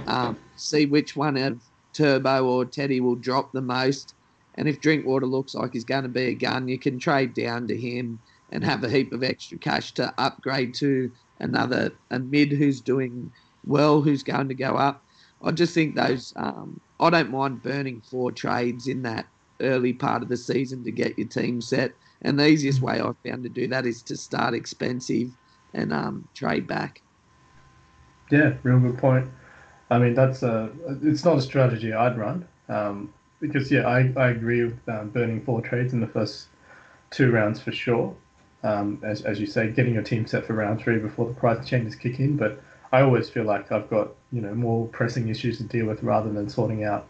[0.07, 1.61] um, see which one of
[1.95, 4.15] Turbo or Teddy will drop the most.
[4.57, 7.67] And if Drinkwater looks like he's going to be a gun, you can trade down
[7.69, 8.19] to him
[8.51, 13.31] and have a heap of extra cash to upgrade to another a mid who's doing
[13.67, 15.03] well, who's going to go up.
[15.43, 16.33] I just think those.
[16.37, 19.27] Um, I don't mind burning four trades in that
[19.61, 21.93] early part of the season to get your team set.
[22.23, 25.31] And the easiest way I've found to do that is to start expensive
[25.75, 27.03] and um, trade back.
[28.31, 29.29] Yeah, real good point.
[29.91, 30.71] I mean, that's a
[31.03, 32.47] it's not a strategy I'd run.
[32.69, 36.49] Um, because yeah, I, I agree with um, burning four trades in the first
[37.11, 38.15] two rounds for sure.
[38.67, 41.65] Um, as, as you say, getting your team set for round three before the price
[41.65, 42.37] changes kick in.
[42.37, 46.03] But I always feel like I've got you know more pressing issues to deal with
[46.03, 47.07] rather than sorting out,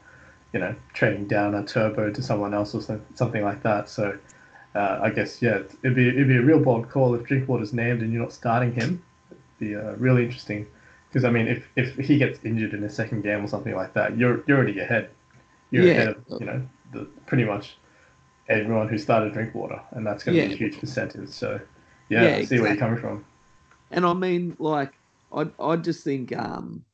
[0.52, 3.88] you know, trading down a turbo to someone else or something like that.
[3.88, 4.18] So
[4.74, 8.02] uh, I guess yeah, it'd be it'd be a real bold call if Drinkwater's named
[8.02, 9.02] and you're not starting him.
[9.30, 10.66] It'd be uh, really interesting
[11.08, 13.94] because I mean, if, if he gets injured in a second game or something like
[13.94, 15.08] that, you're you're already ahead.
[15.70, 15.92] You're yeah.
[15.92, 17.78] ahead of you know the, pretty much
[18.48, 20.48] everyone who started Drinkwater, and that's going to yeah.
[20.48, 21.28] be a huge percentage.
[21.30, 21.60] So
[22.08, 22.60] yeah, yeah see exactly.
[22.60, 23.24] where you're coming from.
[23.90, 24.92] And I mean, like,
[25.32, 26.84] I I just think um,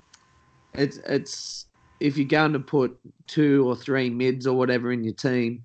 [0.74, 1.66] it's it's
[2.00, 5.62] if you're going to put two or three mids or whatever in your team,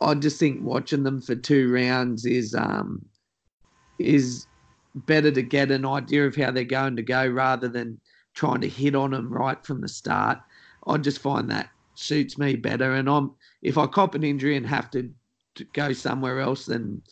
[0.00, 3.04] I just think watching them for two rounds is um
[3.98, 4.46] is
[4.94, 8.00] better to get an idea of how they're going to go rather than
[8.34, 10.38] trying to hit on them right from the start.
[10.86, 12.92] I just find that suits me better.
[12.92, 13.32] And I'm
[13.62, 15.10] if I cop an injury and have to,
[15.56, 17.02] to go somewhere else, then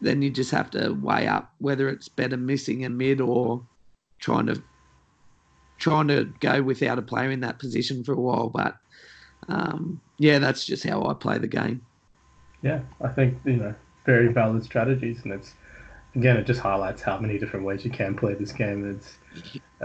[0.00, 3.64] then you just have to weigh up whether it's better missing a mid or
[4.18, 4.62] trying to
[5.78, 8.48] trying to go without a player in that position for a while.
[8.48, 8.76] But
[9.48, 11.84] um, yeah, that's just how I play the game.
[12.62, 13.74] Yeah, I think you know
[14.06, 15.54] very valid strategies, and it's
[16.14, 18.88] again, it just highlights how many different ways you can play this game.
[18.88, 19.18] It's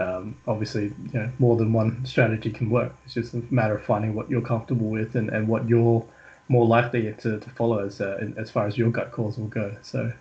[0.00, 2.94] um, obviously you know more than one strategy can work.
[3.04, 6.04] It's just a matter of finding what you're comfortable with and, and what you're
[6.48, 9.76] more likely to, to follow as uh, as far as your gut calls will go.
[9.82, 10.12] So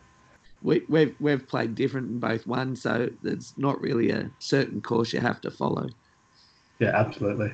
[0.61, 5.13] we, we've we've played different in both ones, so there's not really a certain course
[5.13, 5.87] you have to follow.
[6.79, 7.51] Yeah, absolutely.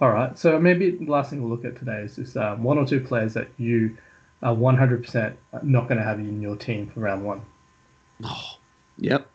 [0.00, 2.76] All right, so maybe the last thing we'll look at today is just um, one
[2.76, 3.96] or two players that you
[4.42, 7.42] are 100% not going to have in your team for round one.
[8.24, 8.56] Oh,
[8.98, 9.28] yep.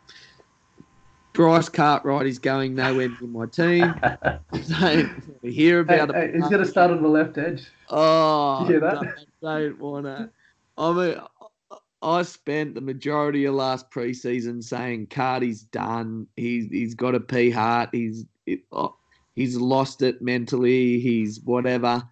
[1.38, 3.94] Bryce Cartwright is going nowhere in my team.
[4.80, 6.30] don't hear about hey, it.
[6.32, 7.62] Hey, he's going to start on the left edge.
[7.90, 8.94] Oh, you hear that?
[8.94, 10.30] Don't, don't want to.
[10.76, 11.20] I mean,
[12.02, 16.26] I spent the majority of last preseason saying Carty's done.
[16.34, 17.90] He's he's got a P heart.
[17.92, 18.96] He's it, oh,
[19.36, 20.98] he's lost it mentally.
[20.98, 22.02] He's whatever.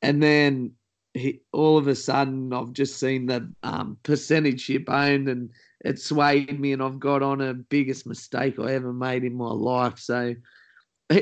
[0.00, 0.72] And then
[1.12, 5.50] he, all of a sudden, I've just seen the um, percentage ship owned and
[5.86, 9.50] it swayed me and I've got on a biggest mistake I ever made in my
[9.50, 10.00] life.
[10.00, 10.34] So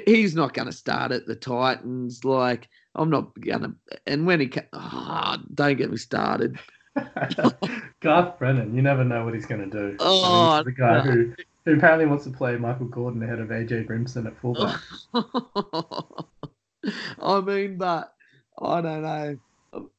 [0.06, 2.24] he's not going to start at the Titans.
[2.24, 3.74] Like I'm not going to.
[4.06, 6.58] And when he, oh, don't get me started.
[8.00, 9.96] Garth Brennan, you never know what he's going to do.
[10.00, 11.10] Oh, I mean, oh, the guy no.
[11.10, 11.34] who,
[11.66, 14.80] who apparently wants to play Michael Gordon ahead of AJ Brimson at fullback.
[17.20, 18.14] I mean, but
[18.58, 19.38] I don't know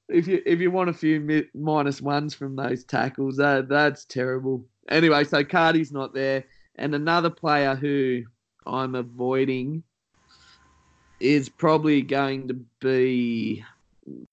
[0.09, 4.05] if you if you want a few mi- minus ones from those tackles, that that's
[4.05, 4.63] terrible.
[4.89, 6.43] Anyway, so Carty's not there,
[6.75, 8.23] and another player who
[8.65, 9.83] I'm avoiding
[11.19, 13.63] is probably going to be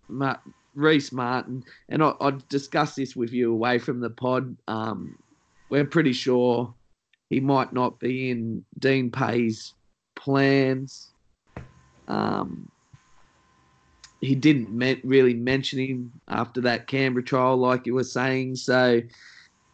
[0.08, 0.36] Ma-
[0.74, 4.56] Reese Martin, and I, I discussed this with you away from the pod.
[4.68, 5.16] Um,
[5.70, 6.74] we're pretty sure
[7.30, 9.74] he might not be in Dean Pay's
[10.16, 11.12] plans.
[12.08, 12.70] Um,
[14.22, 18.54] he didn't really mention him after that Canberra trial, like you were saying.
[18.54, 19.02] So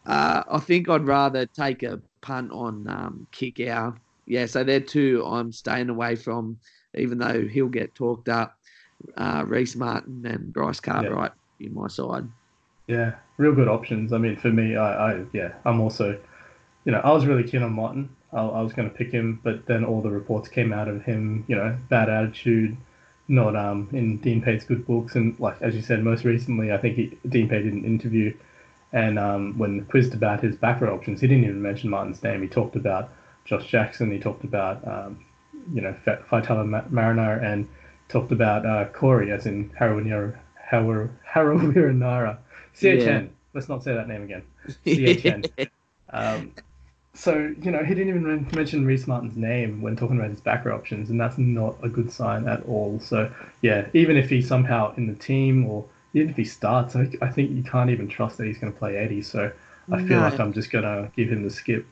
[0.07, 3.97] uh, I think I'd rather take a punt on um, Kikau.
[4.27, 6.59] Yeah, so they're two I'm staying away from,
[6.95, 8.57] even though he'll get talked up.
[9.17, 11.67] Uh, Reese Martin and Bryce Cartwright yeah.
[11.69, 12.27] in my side.
[12.89, 14.13] Yeah, real good options.
[14.13, 16.19] I mean, for me, I, I yeah, I'm also,
[16.85, 18.09] you know, I was really keen on Martin.
[18.33, 21.03] I, I was going to pick him, but then all the reports came out of
[21.03, 22.77] him, you know, bad attitude,
[23.29, 25.15] not um, in Dean Pay's good books.
[25.15, 28.35] And like as you said, most recently, I think he, Dean Pay did an interview,
[28.93, 32.43] and um, when quizzed about his back row options, he didn't even mention Martin's name.
[32.43, 33.11] He talked about
[33.45, 34.11] Josh Jackson.
[34.11, 35.25] He talked about um,
[35.73, 37.69] you know Faitala Mariner, and
[38.09, 40.39] talked about uh, Corey, as in Harawira
[40.71, 41.11] Harawira
[42.75, 43.07] CHN.
[43.07, 43.23] Yeah.
[43.55, 44.43] Let's not say that name again.
[44.87, 45.69] CHN.
[46.11, 46.53] um,
[47.19, 50.73] so you know he didn't even mention Reese Martin's name when talking about his backer
[50.73, 53.01] options, and that's not a good sign at all.
[53.01, 53.29] So
[53.61, 57.29] yeah, even if he's somehow in the team or even if he starts, I, I
[57.29, 59.23] think you can't even trust that he's going to play Eddie.
[59.23, 59.51] So
[59.91, 60.29] I feel no.
[60.29, 61.85] like I'm just going to give him the skip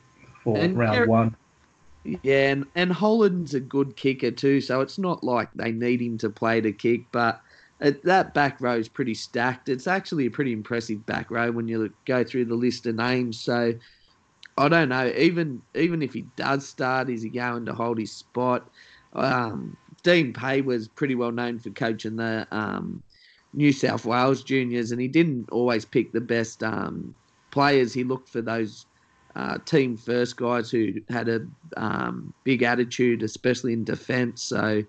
[0.43, 1.35] for and round one.
[2.05, 6.17] Yeah, and, and Holland's a good kicker too, so it's not like they need him
[6.19, 7.41] to play to kick, but
[7.81, 9.67] it, that back row is pretty stacked.
[9.67, 13.41] It's actually a pretty impressive back row when you go through the list of names.
[13.41, 13.73] So
[14.57, 15.11] I don't know.
[15.15, 18.69] Even even if he does start, is he going to hold his spot?
[19.13, 23.03] Um, Dean Pay was pretty well known for coaching the um,
[23.53, 27.13] New South Wales juniors, and he didn't always pick the best um,
[27.51, 27.93] players.
[27.93, 28.85] He looked for those
[29.35, 31.45] uh, team first guys who had a
[31.77, 34.41] um, big attitude, especially in defence.
[34.41, 34.83] So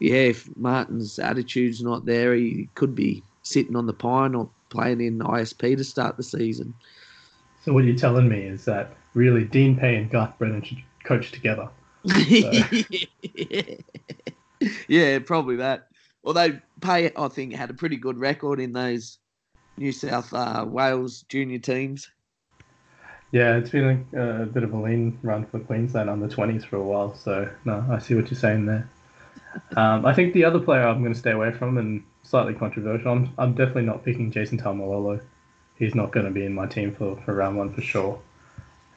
[0.00, 5.00] yeah, if Martin's attitude's not there, he could be sitting on the pine or playing
[5.00, 6.74] in ISP to start the season.
[7.66, 11.32] So what you're telling me is that really Dean Pay and Garth Brennan should coach
[11.32, 11.68] together.
[14.86, 15.88] yeah, probably that.
[16.22, 19.18] Although Pay, I think, had a pretty good record in those
[19.76, 22.08] New South uh, Wales junior teams.
[23.32, 26.76] Yeah, it's been a, a, bit of a lean run for Queensland under 20s for
[26.76, 27.16] a while.
[27.16, 28.88] So, no, I see what you're saying there.
[29.76, 33.10] Um, I think the other player I'm going to stay away from, and slightly controversial,
[33.10, 35.20] I'm, I'm definitely not picking Jason Taumalolo.
[35.78, 38.20] He's not going to be in my team for, for round one for sure.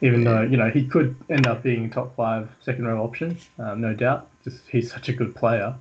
[0.01, 0.30] Even yeah.
[0.32, 3.93] though, you know, he could end up being top five second row option, um, no
[3.93, 4.30] doubt.
[4.43, 5.75] Just he's such a good player.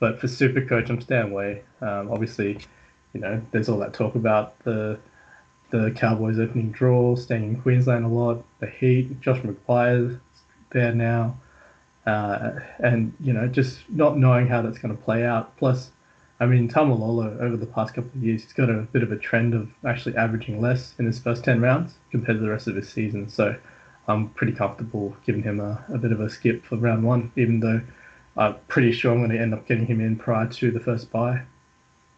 [0.00, 1.62] But for Super Coach, I'm staying away.
[1.80, 2.58] Um, obviously,
[3.12, 4.98] you know, there's all that talk about the
[5.70, 10.18] the Cowboys opening draw, staying in Queensland a lot, the Heat, Josh McGuire's
[10.70, 11.36] there now,
[12.06, 15.56] uh, and you know just not knowing how that's going to play out.
[15.58, 15.90] Plus,
[16.40, 19.16] I mean Taumalolo over the past couple of years, he's got a bit of a
[19.16, 22.76] trend of actually averaging less in his first ten rounds compared to the rest of
[22.76, 23.28] his season.
[23.28, 23.54] So
[24.08, 27.60] I'm pretty comfortable giving him a, a bit of a skip for round one, even
[27.60, 27.80] though
[28.36, 31.10] I'm pretty sure I'm going to end up getting him in prior to the first
[31.10, 31.42] bye.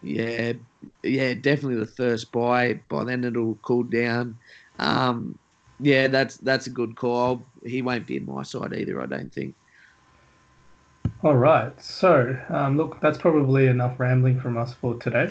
[0.02, 0.54] Yeah,
[1.02, 2.80] yeah, definitely the first bye.
[2.88, 4.38] By then it'll cool down.
[4.78, 5.38] Um,
[5.80, 7.42] yeah, that's that's a good call.
[7.64, 9.54] He won't be in my side either, I don't think.
[11.22, 11.80] All right.
[11.80, 15.28] So, um, look, that's probably enough rambling from us for today.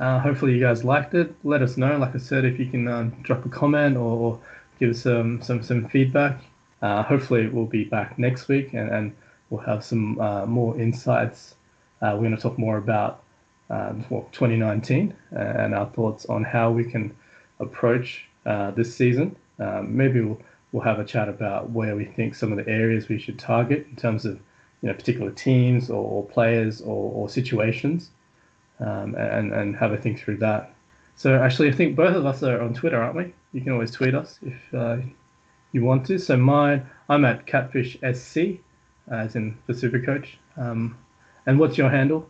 [0.00, 1.34] Uh, hopefully, you guys liked it.
[1.44, 1.96] Let us know.
[1.96, 4.40] Like I said, if you can uh, drop a comment or
[4.80, 6.42] give us some some some feedback.
[6.82, 9.16] Uh, hopefully, we'll be back next week and, and
[9.48, 11.54] we'll have some uh, more insights.
[12.00, 13.22] Uh, we're going to talk more about
[13.70, 17.14] um, well, 2019 and our thoughts on how we can
[17.60, 19.36] approach uh, this season.
[19.60, 20.40] Um, maybe we'll,
[20.72, 23.86] we'll have a chat about where we think some of the areas we should target
[23.88, 24.40] in terms of
[24.82, 28.10] you know particular teams or, or players or, or situations,
[28.80, 30.74] um, and and have a think through that.
[31.16, 33.34] So actually, I think both of us are on Twitter, aren't we?
[33.52, 34.96] You can always tweet us if uh,
[35.72, 36.18] you want to.
[36.18, 38.60] So mine, I'm at Catfish SC,
[39.10, 40.38] as in the Super Coach.
[40.56, 40.98] Um,
[41.46, 42.28] and what's your handle?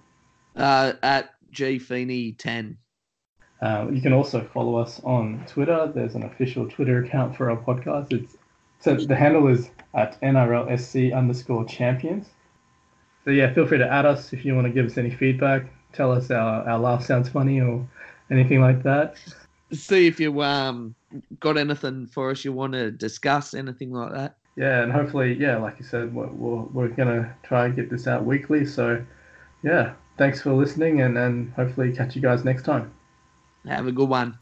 [0.57, 2.77] uh, at gfeeney10.
[3.61, 5.91] Uh, you can also follow us on Twitter.
[5.95, 8.13] There's an official Twitter account for our podcast.
[8.13, 8.37] It's
[8.81, 12.27] so the handle is at NRLSC underscore champions.
[13.25, 15.67] So yeah, feel free to add us if you want to give us any feedback.
[15.93, 17.87] Tell us our, our laugh sounds funny or
[18.31, 19.17] anything like that.
[19.73, 20.95] See if you um
[21.41, 24.37] got anything for us you want to discuss, anything like that.
[24.57, 28.07] Yeah, and hopefully, yeah, like you said, we're, we're, we're gonna try and get this
[28.07, 28.67] out weekly.
[28.67, 29.05] So
[29.63, 32.93] yeah, thanks for listening and, and hopefully catch you guys next time.
[33.67, 34.39] Have a good one.